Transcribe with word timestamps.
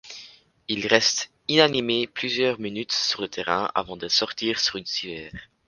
Il 0.67 0.87
reste 0.87 1.29
inanimé 1.47 2.07
plusieurs 2.07 2.59
minutes 2.59 2.91
sur 2.91 3.21
le 3.21 3.27
terrain 3.27 3.69
avant 3.75 3.97
de 3.97 4.07
sortir 4.07 4.59
sur 4.59 4.77
une 4.77 4.85
civière. 4.87 5.51